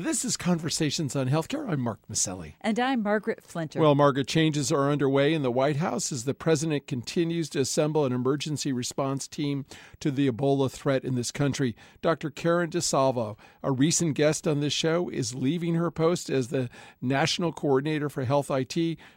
[0.00, 1.68] This is Conversations on Healthcare.
[1.68, 2.52] I'm Mark Maselli.
[2.60, 3.80] And I'm Margaret Flinter.
[3.80, 8.04] Well, Margaret, changes are underway in the White House as the president continues to assemble
[8.04, 9.66] an emergency response team
[9.98, 11.74] to the Ebola threat in this country.
[12.00, 12.30] Dr.
[12.30, 16.70] Karen DeSalvo, a recent guest on this show, is leaving her post as the
[17.02, 18.74] National Coordinator for Health IT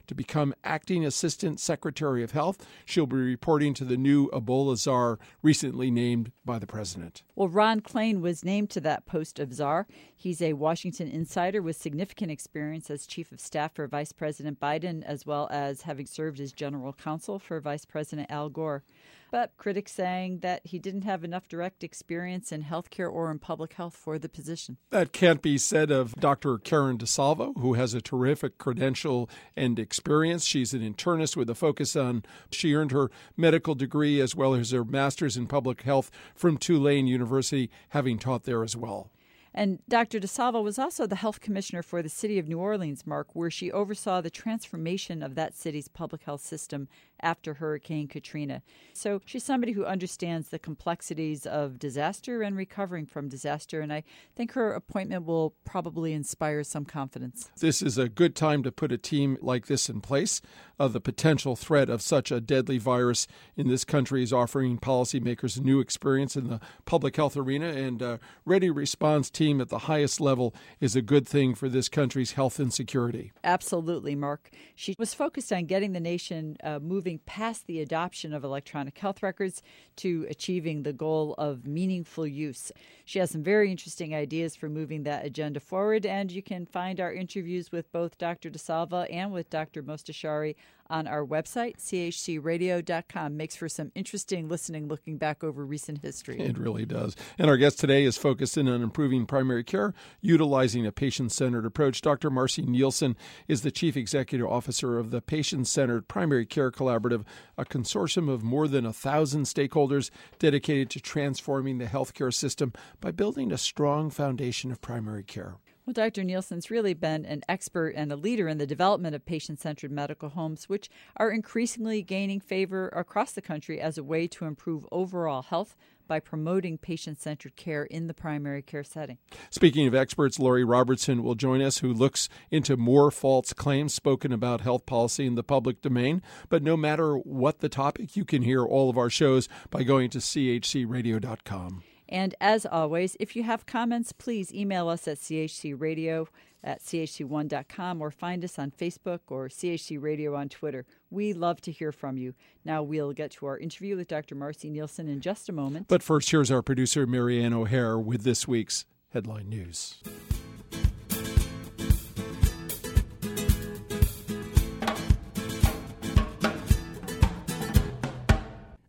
[0.08, 2.66] to become Acting Assistant Secretary of Health.
[2.86, 7.22] She'll be reporting to the new Ebola czar recently named by the president.
[7.42, 9.88] Well, Ron Klain was named to that post of czar.
[10.16, 15.02] He's a Washington insider with significant experience as chief of staff for Vice President Biden,
[15.02, 18.84] as well as having served as general counsel for Vice President Al Gore.
[19.32, 23.74] But critics saying that he didn't have enough direct experience in healthcare or in public
[23.74, 24.76] health for the position.
[24.90, 26.58] That can't be said of Dr.
[26.58, 30.44] Karen DeSalvo, who has a terrific credential and experience.
[30.44, 34.72] She's an internist with a focus on, she earned her medical degree as well as
[34.72, 39.12] her master's in public health from Tulane University, having taught there as well.
[39.54, 40.20] And Dr.
[40.20, 43.72] DeSalvo was also the health commissioner for the city of New Orleans, Mark, where she
[43.72, 46.88] oversaw the transformation of that city's public health system
[47.22, 48.62] after Hurricane Katrina.
[48.94, 53.82] So she's somebody who understands the complexities of disaster and recovering from disaster.
[53.82, 54.04] And I
[54.36, 57.50] think her appointment will probably inspire some confidence.
[57.60, 60.42] This is a good time to put a team like this in place.
[60.80, 65.58] Uh, the potential threat of such a deadly virus in this country is offering policymakers
[65.58, 69.80] a new experience in the public health arena, and a ready response team at the
[69.80, 73.32] highest level is a good thing for this country's health and security.
[73.44, 74.50] Absolutely, Mark.
[74.74, 78.98] She was focused on getting the nation uh, moving moving past the adoption of electronic
[78.98, 79.62] health records
[79.98, 82.72] to achieving the goal of meaningful use.
[83.04, 87.02] She has some very interesting ideas for moving that agenda forward, and you can find
[87.02, 88.50] our interviews with both Dr.
[88.50, 89.84] DeSalvo and with Dr.
[89.84, 90.56] Mostashari
[90.92, 93.38] on our website, chcradio.com.
[93.38, 96.40] Makes for some interesting listening looking back over recent history.
[96.40, 97.16] It really does.
[97.38, 101.66] And our guest today is focused in on improving primary care, utilizing a patient centered
[101.66, 102.02] approach.
[102.02, 102.30] Dr.
[102.30, 103.16] Marci Nielsen
[103.48, 107.26] is the Chief Executive Officer of the Patient Centered Primary Care Collaborative,
[107.58, 113.12] a consortium of more than a thousand stakeholders dedicated to transforming the healthcare system by
[113.12, 115.56] building a strong foundation of primary care.
[115.86, 116.24] Well, Dr.
[116.24, 120.30] Nielsen's really been an expert and a leader in the development of patient centered medical
[120.30, 125.42] homes, which are increasingly gaining favor across the country as a way to improve overall
[125.42, 125.76] health
[126.08, 129.18] by promoting patient centered care in the primary care setting.
[129.50, 134.32] Speaking of experts, Lori Robertson will join us, who looks into more false claims spoken
[134.32, 136.22] about health policy in the public domain.
[136.48, 140.12] But no matter what the topic, you can hear all of our shows by going
[140.12, 141.84] to chcradio.com.
[142.12, 146.28] And as always, if you have comments, please email us at chcradio
[146.64, 150.86] at chc1.com or find us on Facebook or CHC Radio on Twitter.
[151.10, 152.36] We love to hear from you.
[152.66, 154.36] Now we'll get to our interview with Dr.
[154.36, 155.88] Marci Nielsen in just a moment.
[155.88, 159.96] But first, here's our producer, Marianne O'Hare, with this week's headline news.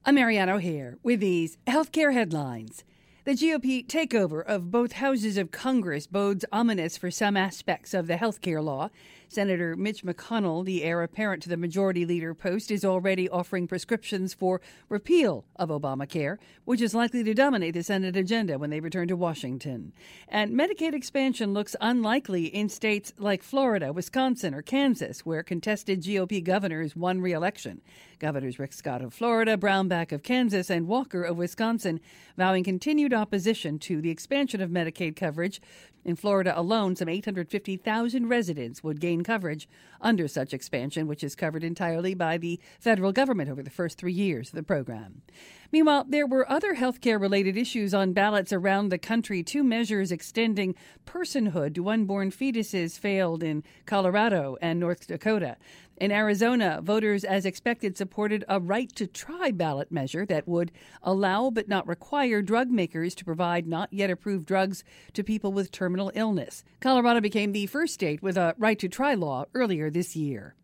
[0.05, 2.83] I'm Marianne O'Hare with these healthcare headlines.
[3.25, 8.17] The GOP takeover of both houses of Congress bodes ominous for some aspects of the
[8.17, 8.91] health care law.
[9.33, 14.35] Senator Mitch McConnell, the heir apparent to the majority leader post, is already offering prescriptions
[14.35, 19.09] for repeal of Obamacare, which is likely to dominate the Senate agenda when they return
[19.09, 19.93] to Washington.
[20.29, 26.45] And Medicaid expansion looks unlikely in states like Florida, Wisconsin, or Kansas, where contested GOP
[26.45, 27.81] governors won re election.
[28.19, 32.01] Governors Rick Scott of Florida, Brownback of Kansas, and Walker of Wisconsin
[32.37, 35.61] vowing continued opposition to the expansion of Medicaid coverage
[36.05, 39.69] in Florida alone, some 850,000 residents would gain coverage
[40.01, 44.13] under such expansion, which is covered entirely by the federal government over the first three
[44.13, 45.23] years of the program.
[45.71, 49.43] Meanwhile, there were other healthcare related issues on ballots around the country.
[49.43, 50.75] Two measures extending
[51.07, 55.57] personhood to unborn fetuses failed in Colorado and North Dakota.
[56.03, 61.49] In Arizona, voters, as expected, supported a right to try ballot measure that would allow
[61.49, 64.83] but not require drug makers to provide not yet approved drugs
[65.13, 66.65] to people with terminal illness.
[66.81, 70.57] Colorado became the first state with a right to try law earlier this year.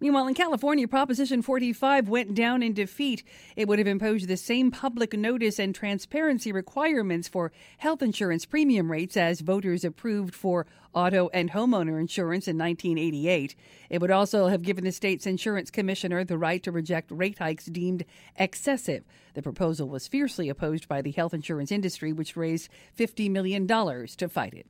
[0.00, 3.22] Meanwhile, in California, Proposition 45 went down in defeat.
[3.56, 8.90] It would have imposed the same public notice and transparency requirements for health insurance premium
[8.90, 13.54] rates as voters approved for auto and homeowner insurance in 1988.
[13.90, 17.66] It would also have given the state's insurance commissioner the right to reject rate hikes
[17.66, 18.04] deemed
[18.36, 19.04] excessive.
[19.34, 24.28] The proposal was fiercely opposed by the health insurance industry, which raised $50 million to
[24.28, 24.66] fight it.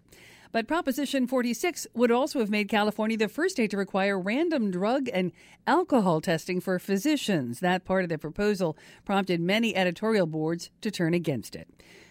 [0.52, 5.08] But Proposition 46 would also have made California the first state to require random drug
[5.12, 5.32] and
[5.66, 7.60] alcohol testing for physicians.
[7.60, 11.68] That part of the proposal prompted many editorial boards to turn against it.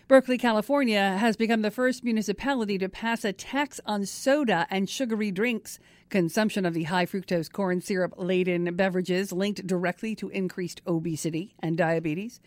[0.09, 5.31] Berkeley, California has become the first municipality to pass a tax on soda and sugary
[5.31, 5.80] drinks.
[6.09, 11.77] Consumption of the high fructose corn syrup laden beverages linked directly to increased obesity and
[11.77, 12.41] diabetes.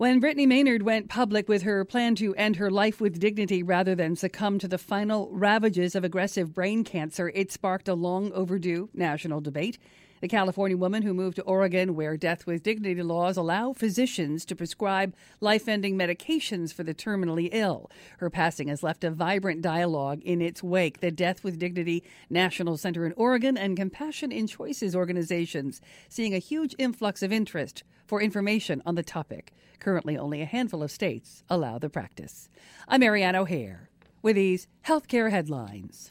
[0.00, 3.94] When Brittany Maynard went public with her plan to end her life with dignity rather
[3.94, 8.88] than succumb to the final ravages of aggressive brain cancer, it sparked a long overdue
[8.94, 9.76] national debate.
[10.20, 14.54] The California woman who moved to Oregon, where death with dignity laws allow physicians to
[14.54, 17.90] prescribe life ending medications for the terminally ill.
[18.18, 21.00] Her passing has left a vibrant dialogue in its wake.
[21.00, 25.80] The Death with Dignity National Center in Oregon and Compassion and Choices organizations
[26.10, 29.54] seeing a huge influx of interest for information on the topic.
[29.78, 32.50] Currently, only a handful of states allow the practice.
[32.86, 33.88] I'm Marianne O'Hare
[34.20, 36.10] with these healthcare headlines.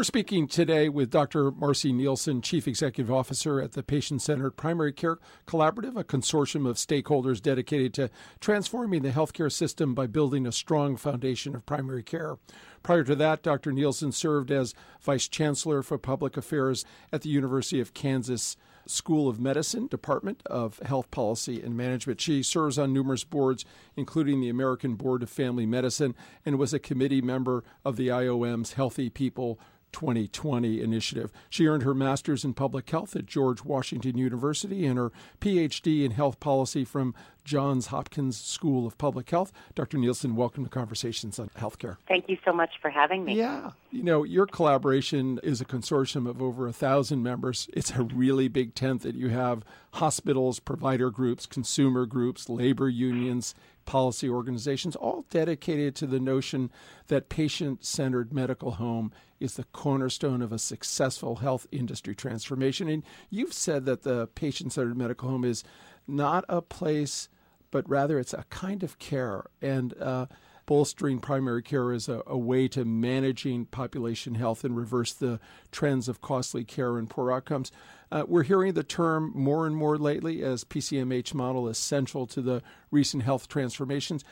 [0.00, 1.52] We're speaking today with Dr.
[1.52, 6.76] Marci Nielsen, Chief Executive Officer at the Patient Centered Primary Care Collaborative, a consortium of
[6.76, 8.10] stakeholders dedicated to
[8.40, 12.38] transforming the healthcare system by building a strong foundation of primary care.
[12.82, 13.72] Prior to that, Dr.
[13.72, 18.56] Nielsen served as Vice Chancellor for Public Affairs at the University of Kansas
[18.86, 22.22] School of Medicine, Department of Health Policy and Management.
[22.22, 23.66] She serves on numerous boards,
[23.96, 26.14] including the American Board of Family Medicine,
[26.46, 29.60] and was a committee member of the IOM's Healthy People
[29.92, 31.30] 2020 initiative.
[31.48, 36.12] She earned her master's in public health at George Washington University and her PhD in
[36.12, 37.14] health policy from
[37.44, 39.52] Johns Hopkins School of Public Health.
[39.74, 39.98] Dr.
[39.98, 41.96] Nielsen, welcome to Conversations on Healthcare.
[42.08, 43.34] Thank you so much for having me.
[43.34, 43.70] Yeah.
[43.90, 47.68] You know, your collaboration is a consortium of over a thousand members.
[47.72, 49.64] It's a really big tent that you have
[49.94, 53.54] hospitals, provider groups, consumer groups, labor unions,
[53.86, 56.70] policy organizations, all dedicated to the notion
[57.08, 59.10] that patient centered medical home
[59.40, 62.88] is the cornerstone of a successful health industry transformation.
[62.88, 65.64] And you've said that the patient centered medical home is
[66.10, 67.28] not a place,
[67.70, 69.44] but rather it's a kind of care.
[69.62, 70.26] And uh,
[70.70, 75.40] bolstering primary care is a, a, way to managing population health and reverse the
[75.72, 77.72] trends of costly care and poor outcomes.
[78.12, 82.40] Uh, we're hearing the term more and more lately as PCMH model is central to
[82.40, 84.24] the recent health transformations.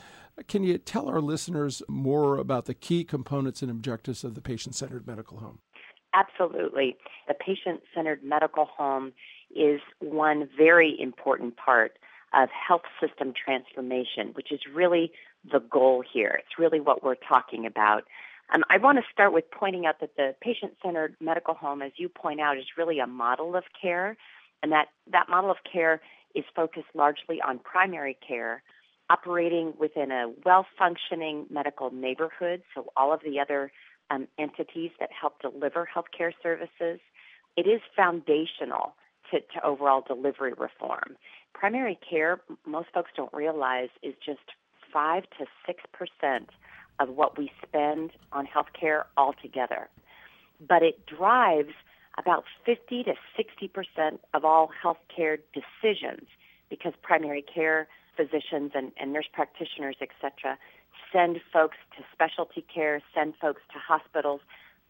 [0.46, 4.76] Can you tell our listeners more about the key components and objectives of the patient
[4.76, 5.58] centered medical home?
[6.14, 6.96] Absolutely.
[7.26, 9.12] The patient centered medical home
[9.54, 11.98] is one very important part
[12.34, 15.12] of health system transformation, which is really
[15.50, 16.38] the goal here.
[16.38, 18.04] It's really what we're talking about.
[18.52, 21.92] Um, I want to start with pointing out that the patient centered medical home, as
[21.96, 24.16] you point out, is really a model of care,
[24.62, 26.00] and that, that model of care
[26.34, 28.62] is focused largely on primary care,
[29.10, 33.70] operating within a well functioning medical neighborhood, so all of the other
[34.10, 37.00] um, entities that help deliver healthcare services.
[37.56, 38.94] It is foundational
[39.30, 41.16] to, to overall delivery reform.
[41.54, 44.40] Primary care, most folks don't realize, is just
[44.92, 46.50] 5 to 6 percent
[47.00, 49.88] of what we spend on healthcare altogether.
[50.66, 51.75] But it drives
[52.19, 56.26] about 50 to 60 percent of all healthcare decisions
[56.69, 60.58] because primary care physicians and, and nurse practitioners, et cetera,
[61.12, 64.40] send folks to specialty care, send folks to hospitals,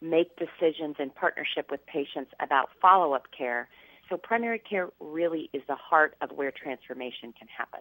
[0.01, 3.69] make decisions in partnership with patients about follow-up care.
[4.09, 7.81] So primary care really is the heart of where transformation can happen.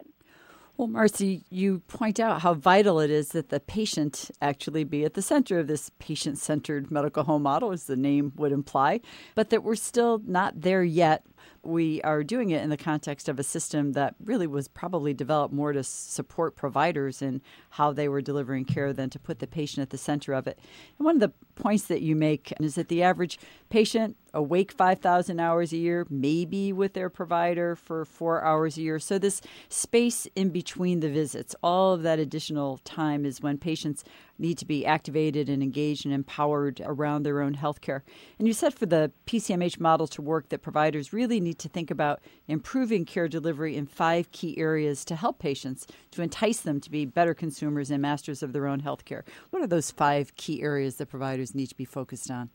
[0.76, 5.14] Well, Marci, you point out how vital it is that the patient actually be at
[5.14, 9.00] the center of this patient centered medical home model, as the name would imply,
[9.34, 11.24] but that we're still not there yet
[11.62, 15.52] we are doing it in the context of a system that really was probably developed
[15.52, 19.82] more to support providers in how they were delivering care than to put the patient
[19.82, 20.58] at the center of it.
[20.98, 25.40] And one of the points that you make is that the average patient awake 5,000
[25.40, 28.98] hours a year, maybe with their provider for four hours a year.
[28.98, 34.04] So, this space in between the visits, all of that additional time is when patients
[34.38, 38.04] need to be activated and engaged and empowered around their own health care.
[38.38, 41.90] And you said for the PCMH model to work that providers really need to think
[41.90, 46.90] about improving care delivery in five key areas to help patients to entice them to
[46.90, 49.24] be better consumers and masters of their own health care.
[49.50, 52.50] What are those five key areas that providers need to be focused on?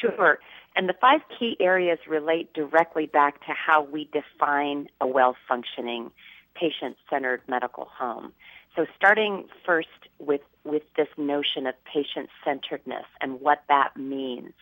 [0.00, 0.38] Sure.
[0.76, 6.10] And the five key areas relate directly back to how we define a well functioning
[6.54, 8.32] patient centered medical home.
[8.76, 14.52] So starting first with, with this notion of patient centeredness and what that means.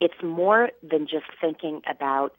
[0.00, 2.34] It's more than just thinking about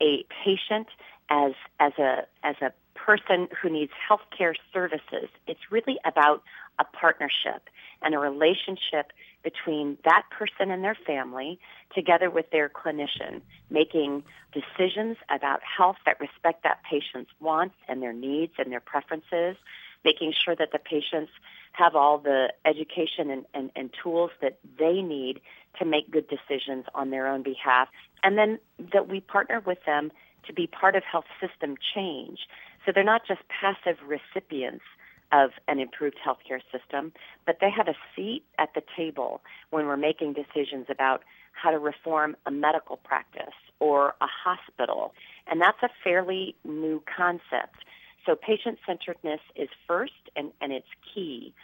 [0.00, 0.88] a patient
[1.28, 5.28] as, as a, as a person who needs health care services.
[5.46, 6.42] It's really about
[6.78, 7.68] a partnership
[8.02, 9.12] and a relationship
[9.42, 11.58] between that person and their family
[11.94, 14.22] together with their clinician, making
[14.52, 19.56] decisions about health that respect that patient's wants and their needs and their preferences,
[20.04, 21.30] making sure that the patients
[21.72, 25.40] have all the education and, and, and tools that they need
[25.78, 27.88] to make good decisions on their own behalf,
[28.22, 28.58] and then
[28.92, 30.10] that we partner with them
[30.46, 32.40] to be part of health system change.
[32.84, 34.84] So they're not just passive recipients
[35.32, 37.12] of an improved healthcare system,
[37.46, 41.78] but they have a seat at the table when we're making decisions about how to
[41.78, 45.12] reform a medical practice or a hospital.
[45.46, 47.84] And that's a fairly new concept.
[48.26, 51.54] So patient centeredness is first and, and it's key.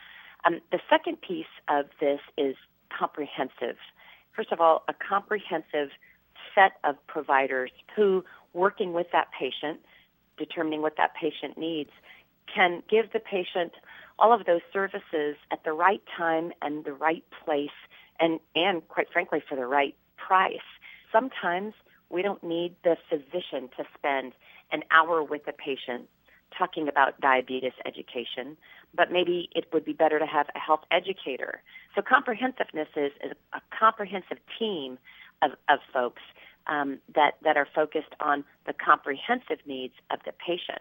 [0.44, 2.56] Um, the second piece of this is
[2.96, 3.76] comprehensive.
[4.34, 5.90] First of all, a comprehensive
[6.54, 9.80] set of providers who, working with that patient,
[10.38, 11.90] determining what that patient needs,
[12.52, 13.72] can give the patient
[14.18, 17.68] all of those services at the right time and the right place
[18.20, 20.56] and, and quite frankly for the right price.
[21.12, 21.74] Sometimes
[22.08, 24.32] we don't need the physician to spend
[24.72, 26.08] an hour with the patient
[26.56, 28.56] talking about diabetes education,
[28.94, 31.62] but maybe it would be better to have a health educator.
[31.94, 34.98] So comprehensiveness is, is a comprehensive team
[35.42, 36.22] of, of folks
[36.66, 40.80] um, that, that are focused on the comprehensive needs of the patient.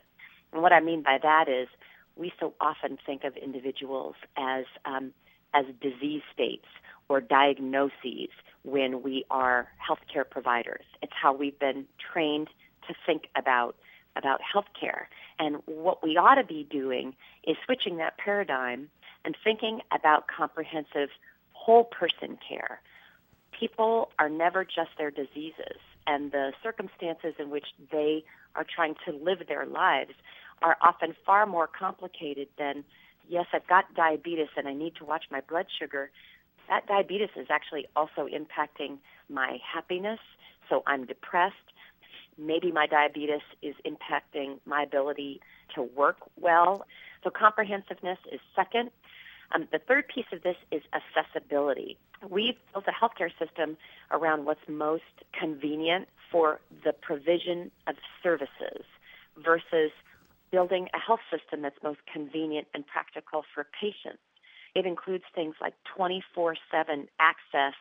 [0.52, 1.68] And what I mean by that is
[2.16, 5.12] we so often think of individuals as, um,
[5.54, 6.68] as disease states
[7.10, 8.30] or diagnoses
[8.64, 10.86] when we are healthcare providers.
[11.02, 12.50] It's how we've been trained
[12.88, 13.76] to think about
[14.16, 15.06] about healthcare.
[15.40, 18.90] And what we ought to be doing is switching that paradigm
[19.24, 21.10] and thinking about comprehensive
[21.52, 22.82] whole person care.
[23.58, 28.24] People are never just their diseases, and the circumstances in which they
[28.56, 30.14] are trying to live their lives
[30.62, 32.84] are often far more complicated than,
[33.28, 36.12] yes, I've got diabetes and I need to watch my blood sugar.
[36.70, 38.98] That diabetes is actually also impacting
[39.30, 40.20] my happiness,
[40.70, 41.56] so I'm depressed
[42.38, 45.42] maybe my diabetes is impacting my ability
[45.76, 46.86] to work well.
[47.24, 48.92] So comprehensiveness is second.
[49.54, 51.98] Um, the third piece of this is accessibility.
[52.28, 53.78] We've built a healthcare system
[54.12, 55.04] around what's most
[55.40, 58.86] convenient for the provision of services
[59.38, 59.92] versus
[60.52, 64.22] building a health system that's most convenient and practical for patients.
[64.74, 67.76] It includes things like 24 7 access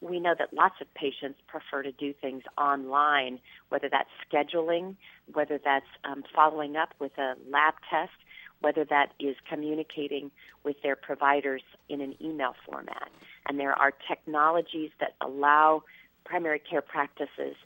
[0.00, 3.38] we know that lots of patients prefer to do things online,
[3.68, 4.96] whether that's scheduling,
[5.32, 8.12] whether that's um, following up with a lab test,
[8.60, 10.30] whether that is communicating
[10.64, 13.10] with their providers in an email format.
[13.48, 15.82] And there are technologies that allow
[16.24, 17.56] primary care practices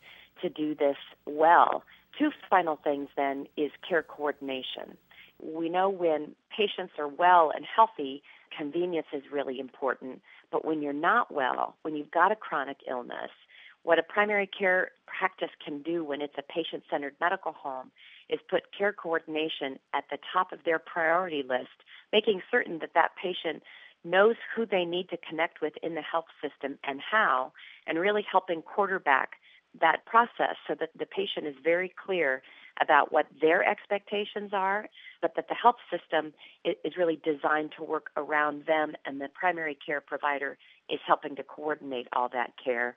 [0.42, 1.84] to do this well.
[2.18, 4.96] Two final things then is care coordination.
[5.42, 8.22] We know when patients are well and healthy,
[8.56, 10.20] convenience is really important.
[10.50, 13.30] But when you're not well, when you've got a chronic illness,
[13.82, 17.90] what a primary care practice can do when it's a patient centered medical home
[18.30, 23.10] is put care coordination at the top of their priority list, making certain that that
[23.22, 23.62] patient
[24.02, 27.52] knows who they need to connect with in the health system and how,
[27.86, 29.32] and really helping quarterback
[29.80, 32.42] that process so that the patient is very clear
[32.80, 34.88] about what their expectations are,
[35.22, 36.32] but that the health system
[36.64, 40.56] is really designed to work around them and the primary care provider
[40.90, 42.96] is helping to coordinate all that care.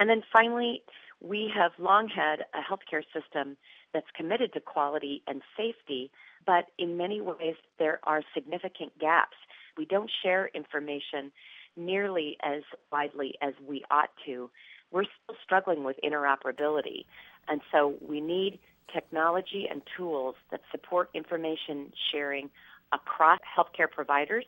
[0.00, 0.82] And then finally,
[1.20, 3.56] we have long had a healthcare system
[3.92, 6.10] that's committed to quality and safety,
[6.46, 9.36] but in many ways there are significant gaps.
[9.76, 11.32] We don't share information
[11.76, 14.50] nearly as widely as we ought to.
[14.90, 17.04] We're still struggling with interoperability.
[17.48, 18.58] And so we need
[18.92, 22.50] technology and tools that support information sharing
[22.92, 24.44] across healthcare providers,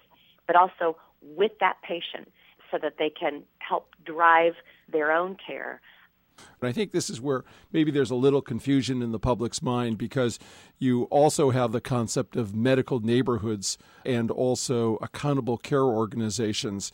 [0.47, 2.31] but also with that patient
[2.71, 4.55] so that they can help drive
[4.91, 5.81] their own care.
[6.61, 9.99] and I think this is where maybe there's a little confusion in the public's mind
[9.99, 10.39] because
[10.79, 16.93] you also have the concept of medical neighborhoods and also accountable care organizations.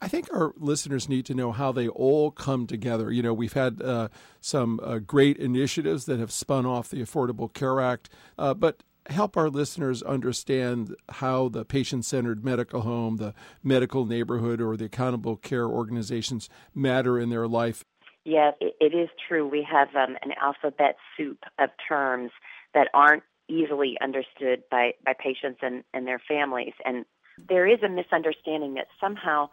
[0.00, 3.10] I think our listeners need to know how they all come together.
[3.10, 4.08] You know, we've had uh,
[4.40, 8.08] some uh, great initiatives that have spun off the Affordable Care Act,
[8.38, 14.60] uh, but help our listeners understand how the patient centered medical home, the medical neighborhood,
[14.60, 17.84] or the accountable care organizations matter in their life.
[18.24, 19.48] Yes, it is true.
[19.48, 22.30] We have um, an alphabet soup of terms
[22.72, 26.74] that aren't easily understood by, by patients and, and their families.
[26.84, 27.04] And
[27.48, 29.48] there is a misunderstanding that somehow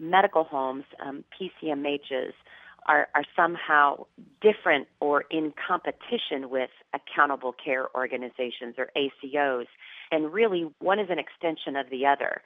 [0.00, 2.32] medical homes, um, PCMHs,
[2.86, 4.06] are, are somehow
[4.40, 9.66] different or in competition with accountable care organizations or ACOs.
[10.10, 12.42] And really, one is an extension of the other.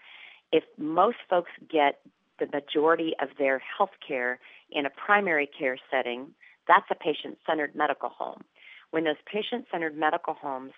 [0.52, 2.00] If most folks get
[2.38, 6.34] the majority of their health care in a primary care setting,
[6.66, 8.42] that's a patient centered medical home.
[8.90, 10.72] When those patient centered medical homes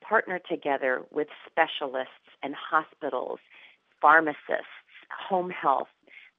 [0.00, 3.38] partner together with specialists and hospitals,
[4.00, 4.80] pharmacists,
[5.28, 5.88] home health,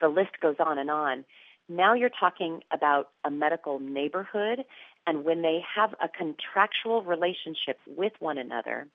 [0.01, 1.23] the list goes on and on.
[1.69, 4.65] Now you're talking about a medical neighborhood,
[5.07, 8.87] and when they have a contractual relationship with one another,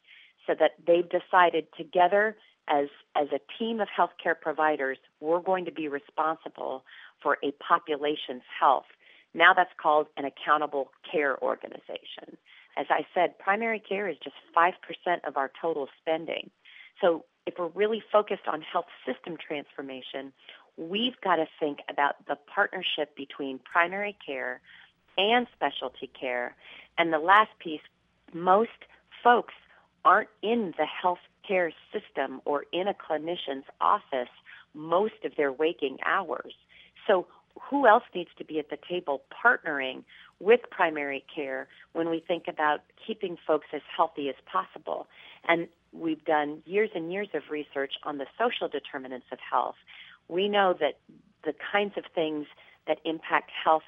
[0.47, 2.37] so that they've decided together
[2.69, 6.85] as as a team of healthcare providers, we're going to be responsible
[7.23, 8.87] for a population's health.
[9.35, 12.37] Now that's called an accountable care organization.
[12.77, 14.73] As I said, primary care is just 5%
[15.27, 16.51] of our total spending.
[17.01, 20.33] So if we're really focused on health system transformation,
[20.77, 24.61] we've got to think about the partnership between primary care
[25.19, 26.55] and specialty care.
[26.99, 27.81] And the last piece,
[28.33, 28.71] most
[29.23, 29.55] folks
[30.05, 34.29] aren't in the health care system or in a clinician's office
[34.75, 36.55] most of their waking hours.
[37.07, 37.27] So
[37.71, 40.05] who else needs to be at the table partnering
[40.39, 45.07] with primary care when we think about keeping folks as healthy as possible?
[45.49, 49.77] And we've done years and years of research on the social determinants of health.
[50.29, 50.99] We know that
[51.45, 52.47] the kinds of things
[52.87, 53.83] that impact health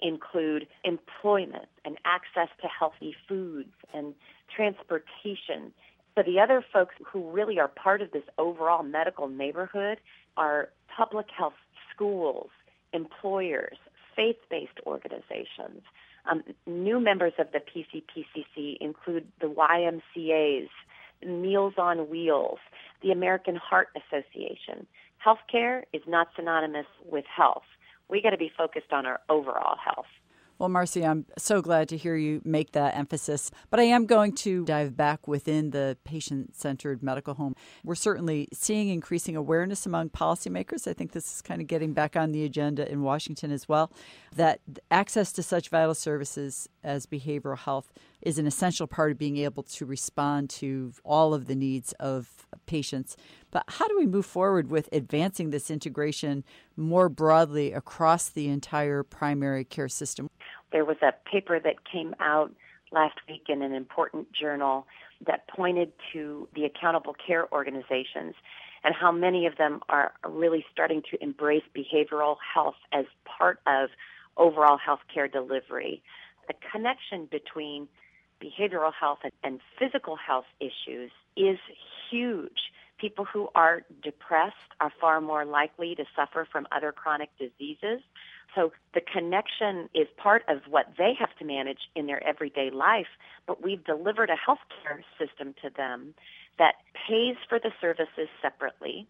[0.00, 4.14] include employment and access to healthy foods and
[4.54, 5.72] transportation.
[6.14, 9.98] So the other folks who really are part of this overall medical neighborhood
[10.36, 11.54] are public health
[11.94, 12.48] schools,
[12.92, 13.76] employers,
[14.16, 15.82] faith-based organizations.
[16.30, 20.68] Um, new members of the PCPCC include the YMCA's,
[21.22, 22.58] Meals on Wheels,
[23.02, 24.86] the American Heart Association.
[25.24, 27.64] Healthcare is not synonymous with health.
[28.08, 30.06] We got to be focused on our overall health.
[30.60, 33.50] Well, Marci, I'm so glad to hear you make that emphasis.
[33.70, 37.56] But I am going to dive back within the patient centered medical home.
[37.82, 40.86] We're certainly seeing increasing awareness among policymakers.
[40.86, 43.90] I think this is kind of getting back on the agenda in Washington as well.
[44.36, 44.60] That
[44.90, 49.62] access to such vital services as behavioral health is an essential part of being able
[49.62, 53.16] to respond to all of the needs of patients.
[53.50, 56.44] But how do we move forward with advancing this integration
[56.76, 60.30] more broadly across the entire primary care system?
[60.70, 62.52] There was a paper that came out
[62.92, 64.86] last week in an important journal
[65.26, 68.34] that pointed to the accountable care organizations
[68.84, 73.90] and how many of them are really starting to embrace behavioral health as part of
[74.36, 76.02] overall healthcare delivery.
[76.46, 77.88] The connection between
[78.40, 81.58] behavioral health and physical health issues is
[82.10, 82.72] huge.
[82.98, 88.00] People who are depressed are far more likely to suffer from other chronic diseases.
[88.54, 93.06] So the connection is part of what they have to manage in their everyday life,
[93.46, 96.14] but we've delivered a healthcare system to them
[96.58, 96.74] that
[97.08, 99.06] pays for the services separately.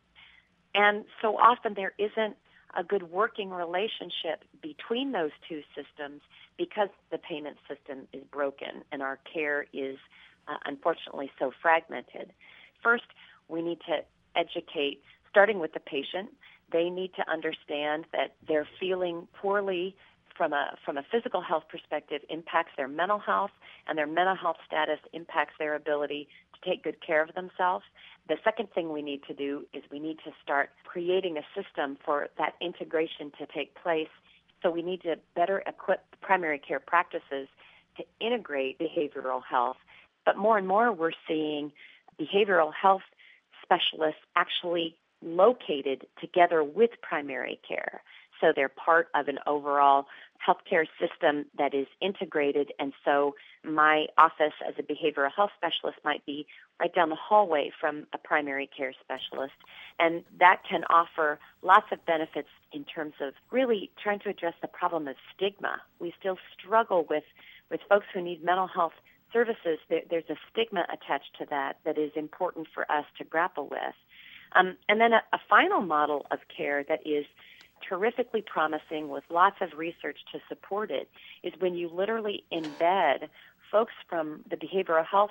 [0.74, 2.36] And so often there isn't
[2.76, 6.20] a good working relationship between those two systems
[6.56, 9.96] because the payment system is broken and our care is
[10.48, 12.32] uh, unfortunately so fragmented.
[12.82, 13.04] First,
[13.48, 13.98] we need to
[14.36, 16.30] educate, starting with the patient,
[16.72, 19.96] they need to understand that they're feeling poorly
[20.36, 23.50] from a from a physical health perspective impacts their mental health
[23.86, 27.84] and their mental health status impacts their ability to take good care of themselves.
[28.28, 31.98] The second thing we need to do is we need to start creating a system
[32.04, 34.08] for that integration to take place.
[34.62, 37.48] So we need to better equip primary care practices
[37.96, 39.76] to integrate behavioral health.
[40.24, 41.72] But more and more we're seeing
[42.20, 43.02] behavioral health
[43.62, 48.02] specialists actually located together with primary care.
[48.40, 50.06] So they're part of an overall
[50.40, 52.72] healthcare system that is integrated.
[52.78, 56.46] And so my office as a behavioral health specialist might be
[56.80, 59.52] right down the hallway from a primary care specialist.
[59.98, 64.68] And that can offer lots of benefits in terms of really trying to address the
[64.68, 65.82] problem of stigma.
[65.98, 67.24] We still struggle with,
[67.70, 68.94] with folks who need mental health
[69.32, 69.78] services.
[69.88, 73.94] There, there's a stigma attached to that that is important for us to grapple with.
[74.52, 77.24] Um, and then a, a final model of care that is
[77.88, 81.08] terrifically promising with lots of research to support it
[81.42, 83.28] is when you literally embed
[83.70, 85.30] folks from the behavioral health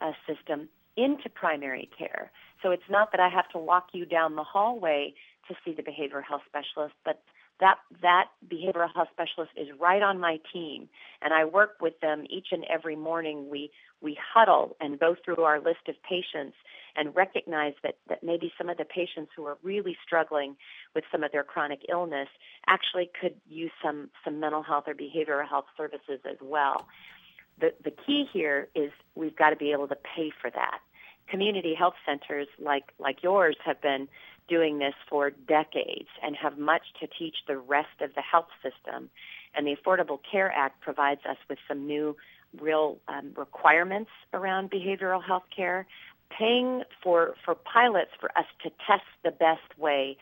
[0.00, 2.30] uh, system into primary care.
[2.62, 5.14] So it's not that I have to walk you down the hallway
[5.48, 7.22] to see the behavioral health specialist, but
[7.60, 10.88] that that behavioral health specialist is right on my team
[11.22, 13.48] and I work with them each and every morning.
[13.50, 13.70] We
[14.00, 16.56] we huddle and go through our list of patients
[16.96, 20.56] and recognize that that maybe some of the patients who are really struggling
[20.94, 22.28] with some of their chronic illness
[22.66, 26.86] actually could use some some mental health or behavioral health services as well.
[27.60, 30.80] The the key here is we've got to be able to pay for that
[31.30, 34.08] community health centers like like yours have been
[34.48, 39.08] doing this for decades and have much to teach the rest of the health system.
[39.54, 42.16] And the Affordable Care Act provides us with some new
[42.60, 45.86] real um, requirements around behavioral health care,
[46.36, 50.16] paying for, for pilots for us to test the best way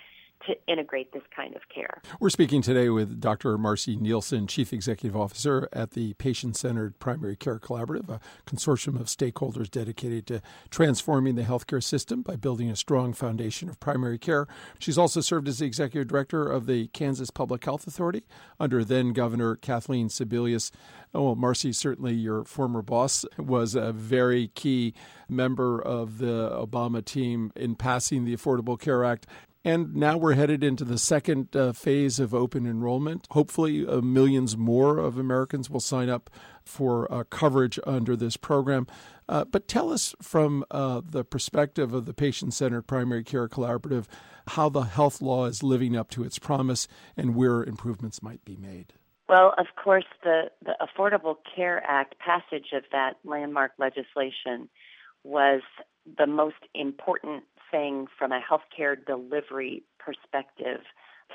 [0.46, 2.00] to integrate this kind of care.
[2.20, 3.56] We're speaking today with Dr.
[3.58, 9.06] Marci Nielsen, Chief Executive Officer at the Patient Centered Primary Care Collaborative, a consortium of
[9.06, 14.46] stakeholders dedicated to transforming the healthcare system by building a strong foundation of primary care.
[14.78, 18.24] She's also served as the Executive Director of the Kansas Public Health Authority
[18.60, 20.70] under then Governor Kathleen Sebelius.
[21.14, 24.94] Oh, well, Marci, certainly your former boss was a very key
[25.28, 29.26] member of the Obama team in passing the Affordable Care Act.
[29.64, 33.26] And now we're headed into the second uh, phase of open enrollment.
[33.32, 36.30] Hopefully, uh, millions more of Americans will sign up
[36.64, 38.86] for uh, coverage under this program.
[39.28, 44.06] Uh, but tell us from uh, the perspective of the Patient Centered Primary Care Collaborative
[44.48, 48.56] how the health law is living up to its promise and where improvements might be
[48.56, 48.94] made.
[49.28, 54.70] Well, of course, the, the Affordable Care Act passage of that landmark legislation
[55.22, 55.60] was
[56.16, 60.80] the most important thing from a healthcare delivery perspective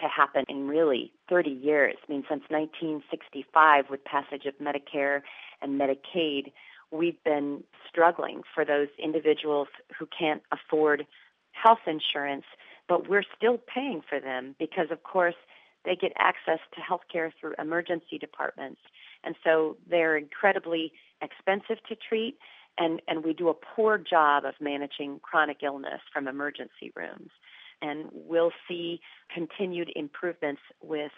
[0.02, 1.96] to happen in really 30 years.
[2.08, 5.22] I mean, since 1965, with passage of Medicare
[5.62, 6.52] and Medicaid,
[6.92, 9.68] we've been struggling for those individuals
[9.98, 11.06] who can't afford
[11.52, 12.46] health insurance,
[12.88, 15.36] but we're still paying for them because, of course,
[15.86, 18.80] they get access to health care through emergency departments.
[19.24, 22.38] And so they're incredibly expensive to treat
[22.78, 27.30] and, and we do a poor job of managing chronic illness from emergency rooms.
[27.82, 29.02] And we'll see
[29.34, 31.12] continued improvements with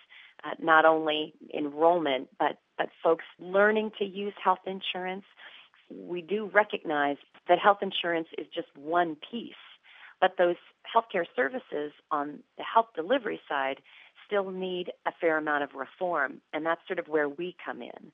[0.43, 5.25] uh, not only enrollment, but, but folks learning to use health insurance.
[5.91, 9.53] We do recognize that health insurance is just one piece,
[10.19, 10.55] but those
[10.93, 13.77] healthcare services on the health delivery side
[14.25, 18.11] still need a fair amount of reform, and that's sort of where we come in.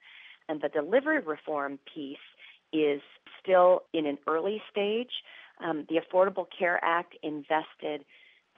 [0.49, 2.17] And the delivery reform piece
[2.73, 3.01] is
[3.41, 5.11] still in an early stage.
[5.63, 8.05] Um, the Affordable Care Act invested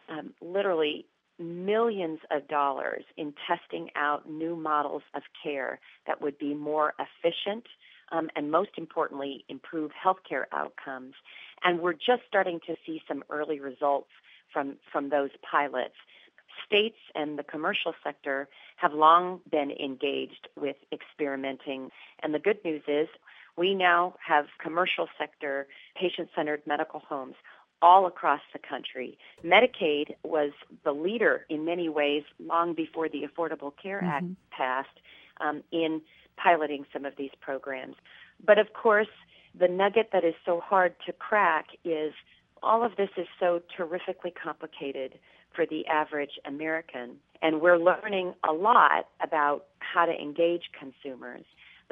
[0.10, 1.06] um, literally
[1.40, 7.66] millions of dollars in testing out new models of care that would be more efficient
[8.12, 11.14] um, and most importantly, improve healthcare outcomes.
[11.64, 14.10] And we're just starting to see some early results
[14.52, 15.96] from, from those pilots.
[16.66, 21.90] States and the commercial sector have long been engaged with experimenting.
[22.22, 23.08] And the good news is
[23.58, 27.36] we now have commercial sector patient centered medical homes
[27.82, 29.18] all across the country.
[29.44, 30.52] Medicaid was
[30.86, 34.10] the leader in many ways long before the Affordable Care mm-hmm.
[34.10, 35.00] Act passed
[35.42, 36.02] um, in
[36.38, 37.96] piloting some of these programs.
[38.44, 39.10] But of course,
[39.58, 42.14] the nugget that is so hard to crack is
[42.64, 45.20] all of this is so terrifically complicated
[45.54, 47.18] for the average American.
[47.42, 51.44] And we're learning a lot about how to engage consumers.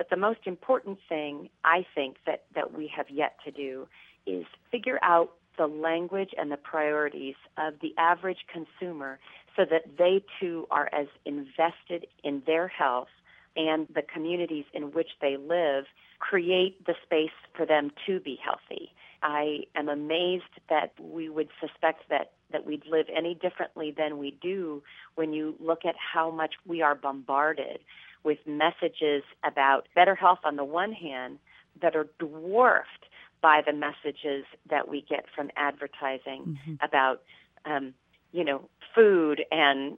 [0.01, 3.87] But the most important thing I think that, that we have yet to do
[4.25, 9.19] is figure out the language and the priorities of the average consumer
[9.55, 13.09] so that they too are as invested in their health
[13.55, 15.85] and the communities in which they live
[16.17, 18.93] create the space for them to be healthy.
[19.21, 24.35] I am amazed that we would suspect that, that we'd live any differently than we
[24.41, 24.81] do
[25.13, 27.81] when you look at how much we are bombarded
[28.23, 31.39] with messages about better health on the one hand
[31.81, 33.05] that are dwarfed
[33.41, 36.73] by the messages that we get from advertising mm-hmm.
[36.81, 37.21] about,
[37.65, 37.93] um,
[38.31, 39.97] you know, food and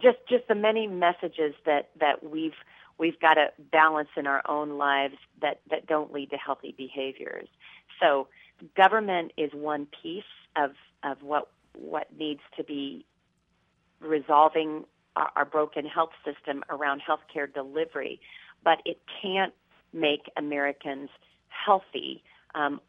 [0.00, 2.54] just just the many messages that that we've
[2.98, 7.48] we've got to balance in our own lives that that don't lead to healthy behaviors.
[8.00, 8.28] So
[8.76, 10.24] government is one piece
[10.56, 13.04] of of what what needs to be
[14.00, 14.84] resolving
[15.16, 18.20] our, broken health system around healthcare delivery,
[18.64, 19.52] but it can't
[19.92, 21.10] make Americans
[21.48, 22.22] healthy
[22.54, 22.80] um,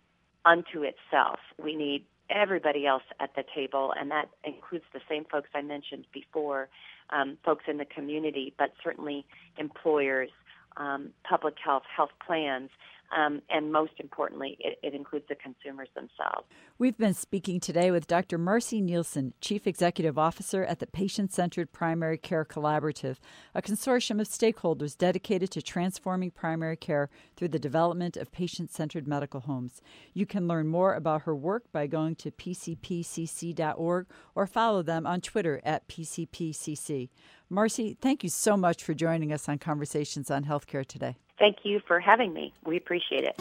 [0.46, 1.40] unto itself.
[1.62, 6.06] We need everybody else at the table, and that includes the same folks I mentioned
[6.14, 6.70] before,
[7.10, 9.26] um, folks in the community, but certainly
[9.58, 10.30] employers,
[10.78, 12.70] um, public health, health plans,
[13.16, 16.48] um, and most importantly, it, it includes the consumers themselves.
[16.78, 18.40] We've been speaking today with Dr.
[18.40, 23.18] Marci Nielsen, Chief Executive Officer at the Patient Centered Primary Care Collaborative,
[23.54, 29.08] a consortium of stakeholders dedicated to transforming primary care through the development of patient centered
[29.08, 29.82] medical homes.
[30.14, 35.22] You can learn more about her work by going to pcpcc.org or follow them on
[35.22, 37.10] Twitter at PCPCC.
[37.52, 41.18] Marci, thank you so much for joining us on Conversations on Healthcare today.
[41.40, 42.54] Thank you for having me.
[42.66, 43.36] We appreciate it.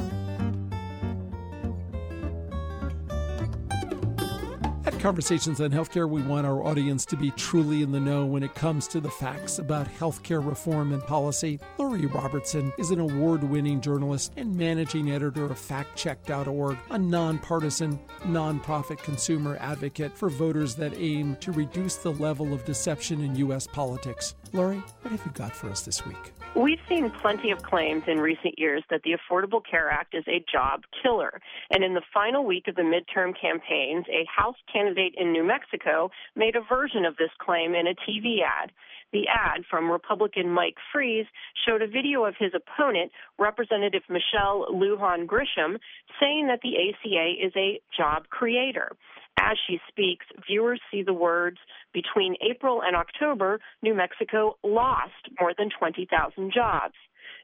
[5.03, 8.55] Conversations on Healthcare, we want our audience to be truly in the know when it
[8.55, 11.59] comes to the facts about healthcare reform and policy.
[11.77, 18.99] Lori Robertson is an award winning journalist and managing editor of FactCheck.org, a nonpartisan, nonprofit
[18.99, 23.67] consumer advocate for voters that aim to reduce the level of deception in U.S.
[23.67, 24.37] politics.
[24.53, 26.33] Lori, what have you got for us this week?
[26.55, 30.45] We've seen plenty of claims in recent years that the Affordable Care Act is a
[30.53, 31.41] job killer.
[31.71, 36.11] And in the final week of the midterm campaigns, a House candidate in New Mexico
[36.37, 38.73] made a version of this claim in a TV ad.
[39.13, 41.27] The ad from Republican Mike Frese
[41.67, 45.79] showed a video of his opponent, Representative Michelle Lujan Grisham,
[46.19, 48.97] saying that the ACA is a job creator.
[49.39, 51.59] As she speaks, viewers see the words,
[51.93, 56.95] between April and October, New Mexico lost more than 20,000 jobs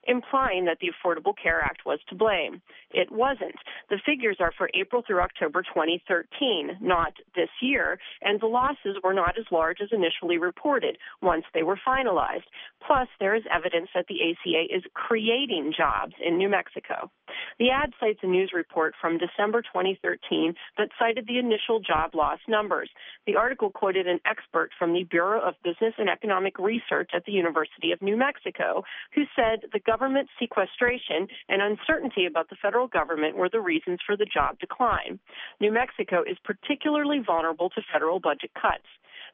[0.09, 2.61] implying that the Affordable Care Act was to blame.
[2.90, 3.55] It wasn't.
[3.90, 9.14] The figures are for April through October 2013, not this year, and the losses were
[9.14, 12.49] not as large as initially reported once they were finalized.
[12.85, 17.11] Plus, there is evidence that the ACA is creating jobs in New Mexico.
[17.59, 22.38] The ad cites a news report from December 2013 that cited the initial job loss
[22.49, 22.90] numbers.
[23.27, 27.33] The article quoted an expert from the Bureau of Business and Economic Research at the
[27.33, 28.83] University of New Mexico
[29.14, 29.97] who said the government
[30.38, 35.18] sequestration and uncertainty about the federal government were the reasons for the job decline.
[35.61, 38.87] New Mexico is particularly vulnerable to federal budget cuts.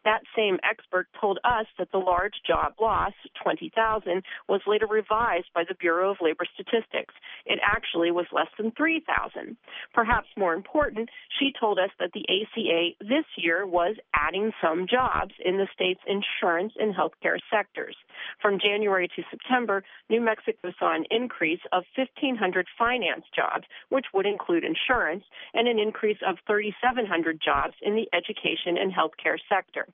[0.05, 3.13] That same expert told us that the large job loss,
[3.43, 7.15] 20,000, was later revised by the Bureau of Labor Statistics.
[7.47, 9.57] It actually was less than 3,000.
[9.95, 15.33] Perhaps more important, she told us that the ACA this year was adding some jobs
[15.43, 17.97] in the state's insurance and healthcare sectors.
[18.43, 24.27] From January to September, New Mexico saw an increase of 1,500 finance jobs, which would
[24.27, 29.87] include insurance, and an increase of 3,700 jobs in the education and healthcare sector.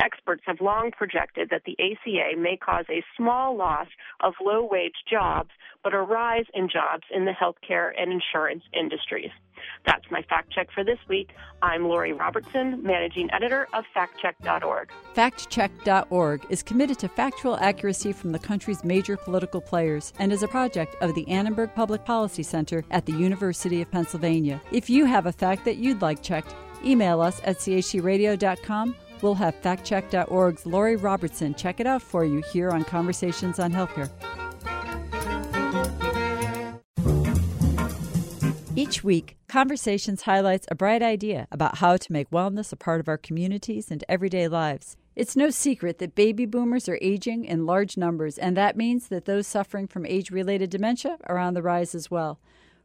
[0.00, 3.86] Experts have long projected that the ACA may cause a small loss
[4.20, 5.50] of low wage jobs,
[5.82, 9.30] but a rise in jobs in the healthcare and insurance industries.
[9.86, 11.30] That's my fact check for this week.
[11.62, 14.90] I'm Lori Robertson, managing editor of factcheck.org.
[15.14, 20.48] Factcheck.org is committed to factual accuracy from the country's major political players and is a
[20.48, 24.60] project of the Annenberg Public Policy Center at the University of Pennsylvania.
[24.72, 26.54] If you have a fact that you'd like checked,
[26.84, 32.70] email us at chcradio.com We'll have factcheck.org's Lori Robertson check it out for you here
[32.70, 34.10] on Conversations on Healthcare.
[38.76, 43.08] Each week, Conversations highlights a bright idea about how to make wellness a part of
[43.08, 44.98] our communities and everyday lives.
[45.14, 49.24] It's no secret that baby boomers are aging in large numbers, and that means that
[49.24, 52.38] those suffering from age related dementia are on the rise as well.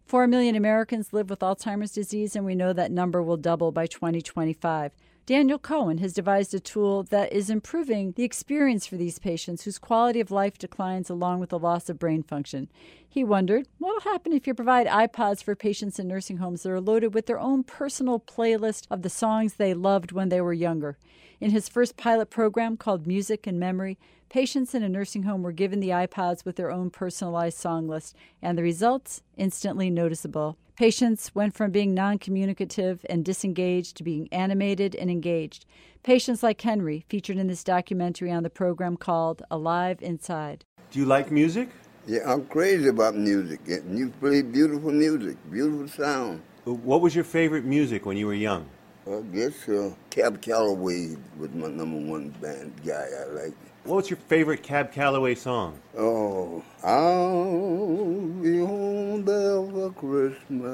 [0.05, 3.85] Four million Americans live with Alzheimer's disease, and we know that number will double by
[3.85, 4.93] 2025.
[5.27, 9.77] Daniel Cohen has devised a tool that is improving the experience for these patients whose
[9.77, 12.67] quality of life declines along with the loss of brain function.
[13.13, 16.71] He wondered what will happen if you provide iPods for patients in nursing homes that
[16.71, 20.53] are loaded with their own personal playlist of the songs they loved when they were
[20.53, 20.97] younger.
[21.41, 25.51] In his first pilot program called Music and Memory, patients in a nursing home were
[25.51, 30.57] given the iPods with their own personalized song list, and the results instantly noticeable.
[30.77, 35.65] Patients went from being non communicative and disengaged to being animated and engaged.
[36.01, 40.63] Patients like Henry, featured in this documentary on the program called Alive Inside.
[40.91, 41.67] Do you like music?
[42.07, 43.59] Yeah, I'm crazy about music.
[43.67, 46.41] You play beautiful music, beautiful sound.
[46.65, 48.67] What was your favorite music when you were young?
[49.07, 53.55] I guess uh, Cab Calloway was my number one band guy I liked.
[53.83, 55.79] What was your favorite Cab Calloway song?
[55.97, 60.71] Oh, I'll be home there for Christmas.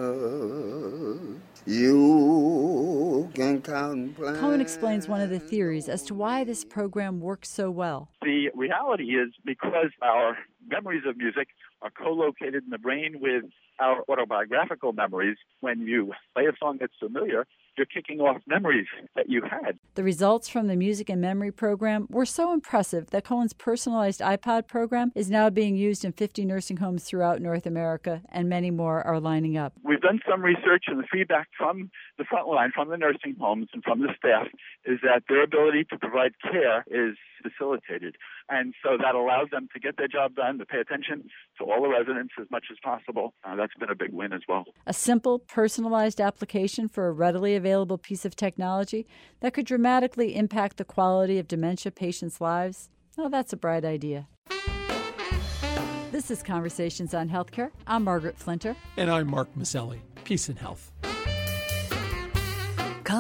[1.65, 4.35] You can count plan.
[4.35, 8.09] Cohen explains one of the theories as to why this program works so well.
[8.21, 10.37] The reality is because our
[10.67, 11.47] memories of music
[11.82, 13.43] are co-located in the brain with
[13.80, 15.38] our autobiographical memories.
[15.62, 17.45] When you play a song that's familiar,
[17.77, 19.77] you're kicking off memories that you had.
[19.95, 24.67] The results from the music and memory program were so impressive that Cohen's personalized iPod
[24.67, 29.06] program is now being used in 50 nursing homes throughout North America, and many more
[29.06, 29.73] are lining up.
[29.84, 33.67] We've done some research, and the feedback from the front line, from the nursing homes,
[33.73, 34.47] and from the staff
[34.86, 38.15] is that their ability to provide care is facilitated.
[38.49, 41.82] And so that allows them to get their job done, to pay attention to all
[41.82, 43.34] the residents as much as possible.
[43.43, 44.65] Uh, that's been a big win as well.
[44.86, 49.06] A simple, personalized application for a readily available piece of technology
[49.41, 52.89] that could dramatically impact the quality of dementia patients' lives.
[53.17, 54.27] Oh, that's a bright idea.
[56.12, 57.69] This is Conversations on Healthcare.
[57.86, 58.75] I'm Margaret Flinter.
[58.95, 59.99] And I'm Mark Maselli.
[60.23, 60.91] Peace and health.